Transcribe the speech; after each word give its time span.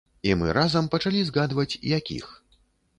І 0.29 0.37
мы 0.39 0.55
разам 0.57 0.89
пачалі 0.95 1.21
згадваць, 1.29 1.69
якіх. 1.99 2.37